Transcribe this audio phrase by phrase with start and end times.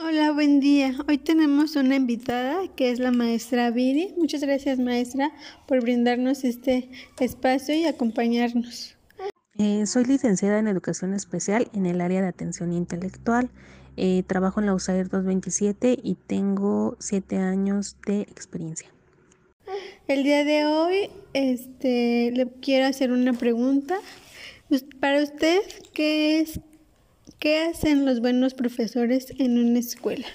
[0.00, 0.94] Hola, buen día.
[1.08, 4.14] Hoy tenemos una invitada que es la maestra Viri.
[4.16, 5.32] Muchas gracias maestra
[5.66, 6.88] por brindarnos este
[7.18, 8.96] espacio y acompañarnos.
[9.58, 13.50] Eh, soy licenciada en Educación Especial en el área de atención intelectual.
[13.96, 18.88] Eh, trabajo en la USAIR 227 y tengo siete años de experiencia.
[20.06, 23.98] El día de hoy este, le quiero hacer una pregunta.
[25.00, 25.58] Para usted,
[25.92, 26.60] ¿qué es
[27.38, 30.26] ¿Qué hacen los buenos profesores en una escuela?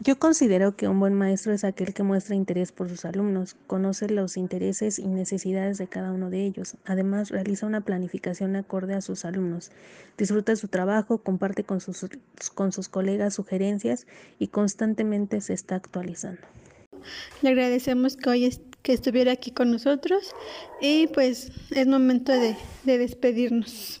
[0.00, 4.10] Yo considero que un buen maestro es aquel que muestra interés por sus alumnos, conoce
[4.10, 9.00] los intereses y necesidades de cada uno de ellos, además realiza una planificación acorde a
[9.00, 9.70] sus alumnos,
[10.18, 12.06] disfruta su trabajo, comparte con sus,
[12.54, 14.08] con sus colegas sugerencias
[14.40, 16.42] y constantemente se está actualizando.
[17.42, 20.32] Le agradecemos que hoy que estuviera aquí con nosotros
[20.80, 24.00] y pues es momento de, de despedirnos.